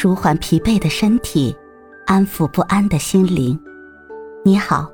[0.00, 1.52] 舒缓疲惫的身体，
[2.06, 3.60] 安抚不安的心灵。
[4.44, 4.88] 你好，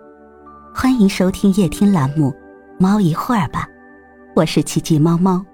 [0.75, 2.30] 欢迎收听夜听栏目
[2.80, 3.69] 《猫一会儿吧》，
[4.35, 5.45] 我是奇迹猫猫。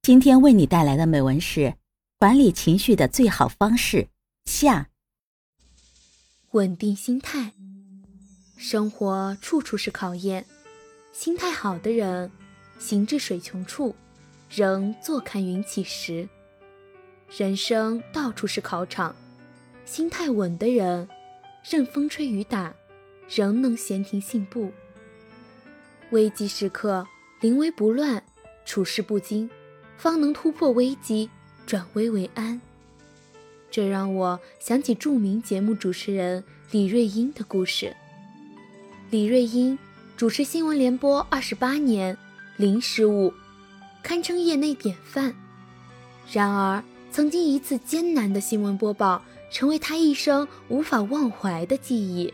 [0.00, 1.74] 今天为你带来的美文是：
[2.18, 4.08] 管理情绪的最好方式
[4.46, 4.88] 下。
[6.52, 7.52] 稳定心态，
[8.56, 10.46] 生活处处是考验，
[11.12, 12.30] 心态好的人，
[12.78, 13.94] 行至水穷处。
[14.50, 16.28] 仍坐看云起时，
[17.36, 19.14] 人生到处是考场，
[19.84, 21.06] 心态稳的人，
[21.68, 22.74] 任风吹雨打，
[23.28, 24.72] 仍能闲庭信步。
[26.10, 27.06] 危机时刻
[27.42, 28.22] 临危不乱，
[28.64, 29.50] 处事不惊，
[29.98, 31.28] 方能突破危机，
[31.66, 32.58] 转危为安。
[33.70, 37.94] 这让我想起著名节目主持人李瑞英的故事。
[39.10, 39.78] 李瑞英
[40.16, 42.16] 主持新闻联播二十八年，
[42.56, 43.34] 零失误。
[44.02, 45.34] 堪称业内典范。
[46.32, 52.32] 然而，曾经一次艰难的新闻播报，成为他一生无法忘怀的记忆。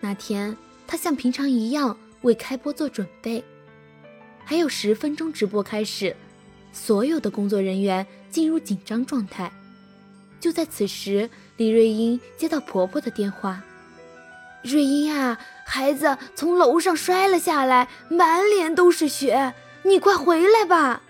[0.00, 3.42] 那天，他像平常一样为开播做准备，
[4.44, 6.14] 还有十分钟直播开始，
[6.72, 9.50] 所有的工作人员进入紧张状态。
[10.40, 13.62] 就在此时，李瑞英接到婆婆的电话
[14.62, 21.02] ：“瑞英啊，孩子从楼上摔了下来，满脸都是血。”你快回来吧！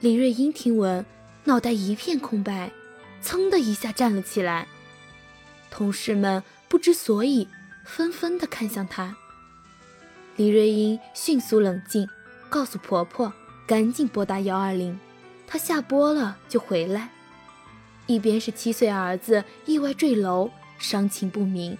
[0.00, 1.04] 李瑞英听闻，
[1.44, 2.72] 脑袋一片空白，
[3.22, 4.66] 噌的一下站了起来。
[5.70, 7.46] 同事们不知所以，
[7.84, 9.14] 纷纷的看向她。
[10.36, 12.08] 李瑞英迅速冷静，
[12.48, 13.30] 告诉婆婆
[13.66, 14.98] 赶紧拨打幺二零，
[15.46, 17.10] 她下播了就回来。
[18.06, 21.76] 一边是七岁儿子意外坠楼，伤情不明；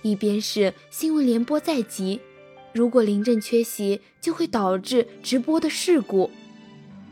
[0.00, 2.18] 一边是新闻联播在即。
[2.72, 6.30] 如果临阵缺席，就会导致直播的事故。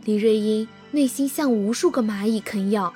[0.04, 2.92] 李瑞英内心像无数个蚂蚁啃咬，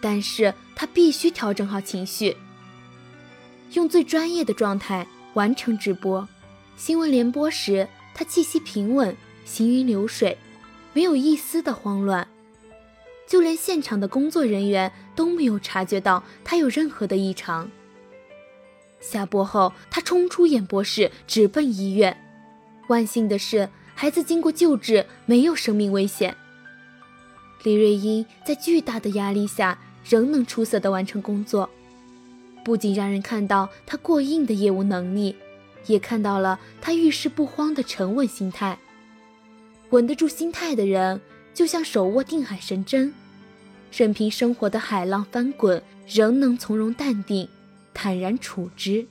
[0.00, 2.36] 但是她必须调整好情绪，
[3.72, 6.28] 用最专业的状态完成直播。
[6.76, 9.16] 新闻联播时，她气息平稳，
[9.46, 10.36] 行云流水，
[10.92, 12.28] 没有一丝的慌乱，
[13.26, 17.70] 就连现场的工作人员都没有察觉到她有任何的异常。
[19.00, 22.16] 下播后，他冲出演播室，直奔医院。
[22.88, 26.36] 万幸的是，孩子经过救治，没有生命危险。
[27.62, 31.68] 李瑞英在巨大的压力下，仍能出色的完成工作，
[32.64, 35.36] 不仅让人看到他过硬的业务能力，
[35.86, 38.78] 也看到了他遇事不慌的沉稳心态。
[39.90, 41.20] 稳得住心态的人，
[41.52, 43.12] 就像手握定海神针，
[43.92, 47.48] 任凭生活的海浪翻滚，仍能从容淡定。
[47.92, 49.06] 坦然处之，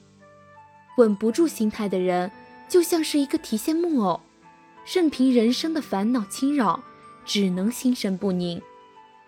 [0.97, 2.31] 稳不住心态的人，
[2.67, 4.21] 就像是一个提线木偶，
[4.85, 6.81] 任凭人生的烦恼侵扰，
[7.25, 8.61] 只能心神不宁，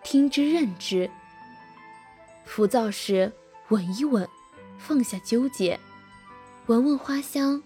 [0.03, 1.09] 听之任之。
[2.45, 3.31] 浮躁时，
[3.69, 4.28] 稳一稳，
[4.78, 5.79] 放下纠结，
[6.66, 7.61] 闻闻花香，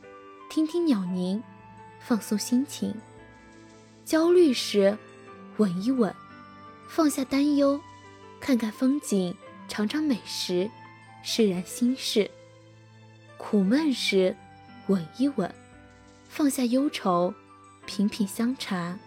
[0.49, 1.41] 听听鸟鸣，
[1.99, 2.93] 放松心情。
[4.03, 4.97] 焦虑时，
[5.57, 6.13] 稳一稳，
[6.87, 7.79] 放下担忧，
[8.39, 9.35] 看看风景，
[9.67, 10.69] 尝尝美食。
[11.27, 12.29] 释然心事，
[13.35, 14.35] 苦闷时
[14.85, 15.51] 稳一稳，
[16.29, 17.33] 放下忧愁，
[17.87, 18.99] 品品香茶，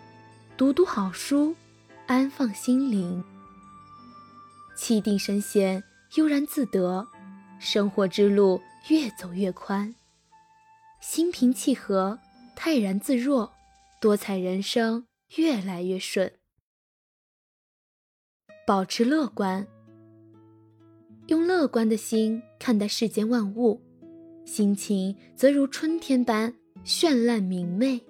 [0.56, 1.54] 读读好书，
[2.08, 3.22] 安放心灵。
[4.76, 5.84] 气定神闲，
[6.16, 7.06] 悠然自得，
[7.60, 9.94] 生活之路越走越宽。
[11.00, 12.18] 心平气和，
[12.56, 13.52] 泰然自若，
[14.00, 15.06] 多彩人生
[15.36, 16.32] 越来越顺。
[18.66, 19.68] 保持乐观。
[21.28, 23.82] 用乐观的心看待世间万物，
[24.46, 26.54] 心情则如春天般
[26.86, 28.00] 绚烂明媚。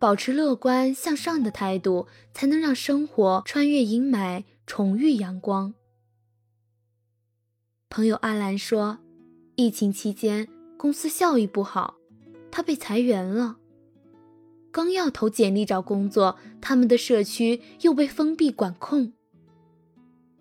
[0.00, 5.72] 保持乐观向上的态度，才能让生活穿越阴霾，重遇阳光。
[7.88, 8.98] 朋友阿兰说，
[9.54, 11.94] 疫情期间公司效益不好，
[12.50, 13.58] 他被裁员了。
[14.72, 19.12] 刚要投简历找工作，他们的社区又被封闭管控。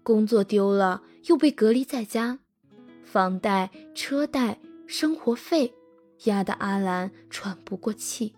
[0.01, 2.39] 工作丢了，又被隔离在家，
[3.03, 5.73] 房贷、车贷、生活费
[6.25, 8.33] 压得阿兰喘不过气。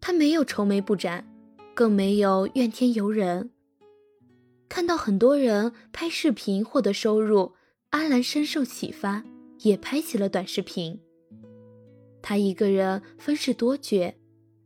[0.00, 1.26] 他没有愁眉不展，
[1.74, 3.50] 更没有怨天尤人。
[4.68, 7.54] 看到很多人拍视频获得收入，
[7.90, 9.24] 阿兰深受启发，
[9.60, 11.00] 也拍起了短视频。
[12.20, 14.14] 他一个人分饰多角，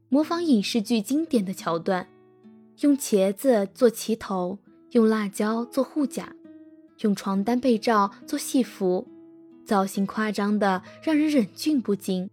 [0.09, 2.09] 模仿影视剧经典的桥段，
[2.81, 4.59] 用茄子做旗头。
[4.93, 6.35] 用辣椒做护甲，
[7.00, 9.06] 用床单被罩做戏服，
[9.64, 12.31] 造型夸张的让人忍俊不禁。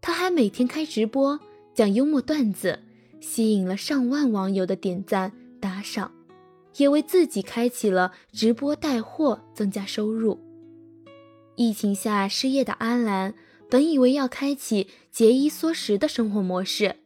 [0.00, 1.40] 他还每天开直播
[1.74, 2.80] 讲幽默段子，
[3.20, 6.12] 吸引了上万网友的点赞打赏，
[6.76, 10.38] 也为自己开启了直播带货增加收入。
[11.56, 13.34] 疫情下失业的阿兰，
[13.68, 16.96] 本以为要开启节衣缩食的生活模式，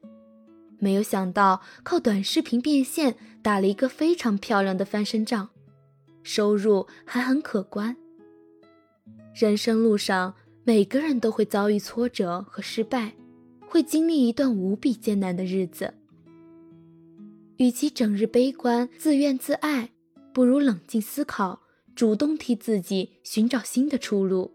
[0.79, 5.49] 没有想到靠短视频变现打了一个非常漂亮的翻身仗，
[6.23, 7.97] 收入还很可观。
[9.35, 10.35] 人生路上，
[10.65, 13.15] 每个人都会遭遇挫折和失败，
[13.61, 15.95] 会经历一段无比艰难的日子。
[17.57, 19.91] 与其整日悲观、自怨自艾，
[20.33, 21.63] 不如冷静思考，
[21.95, 24.53] 主动替自己寻找新的出路。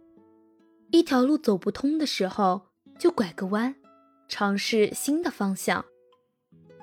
[0.92, 2.68] 一条路走不通的时候，
[3.00, 3.76] 就拐个弯，
[4.28, 5.86] 尝试新的方向。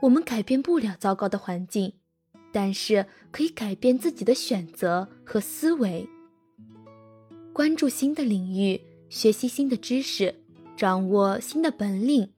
[0.02, 1.94] 我们改变不了糟糕的环境，
[2.54, 6.08] 但是可以改变自己的选择和思维。
[7.52, 10.32] 关注新的领域，学习新的知识，
[10.76, 12.30] 掌握新的本领。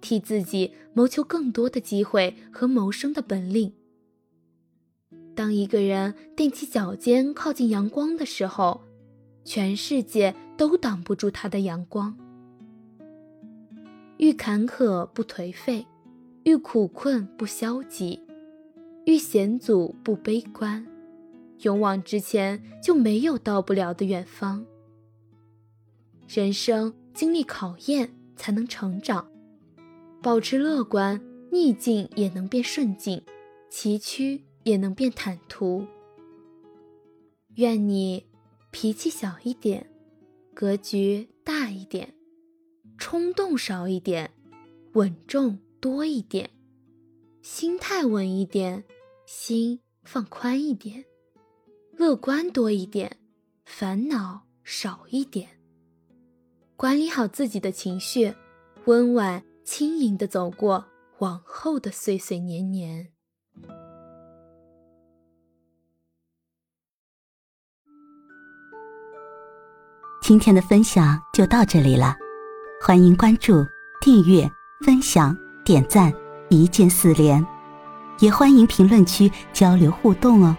[0.00, 3.72] 替自己谋求更多的机会和谋生的本领。
[5.34, 8.82] 当一个人踮起脚尖靠近阳光的时候，
[9.44, 12.16] 全世界都挡不住他的阳光。
[14.18, 15.84] 遇坎坷不颓废，
[16.44, 18.20] 遇苦困不消极，
[19.06, 20.84] 遇险阻不悲观，
[21.60, 24.66] 勇往直前就没有到不了的远方。
[26.28, 29.30] 人生经历考验才能成长。
[30.20, 31.20] 保持乐观，
[31.52, 33.22] 逆境也能变顺境，
[33.70, 35.86] 崎岖也能变坦途。
[37.54, 38.26] 愿你
[38.72, 39.88] 脾气小一点，
[40.52, 42.12] 格局大一点，
[42.98, 44.32] 冲动少一点，
[44.94, 46.50] 稳重多一点，
[47.40, 48.82] 心态稳一点，
[49.26, 51.04] 心放宽一点，
[51.92, 53.18] 乐观多一点，
[53.64, 55.48] 烦恼少一点。
[56.76, 58.34] 管理好自己的情绪，
[58.86, 59.42] 温婉。
[59.64, 60.86] 轻盈的走过
[61.18, 63.08] 往后的岁岁年年。
[70.22, 72.14] 今天的分享就到这里了，
[72.80, 73.54] 欢迎关注、
[74.00, 74.48] 订阅、
[74.84, 76.14] 分享、点赞，
[76.48, 77.44] 一键四连，
[78.18, 80.56] 也欢迎评论区交流互动哦。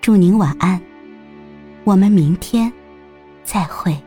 [0.00, 0.80] 祝您晚安，
[1.84, 2.72] 我们明天
[3.42, 4.03] 再会。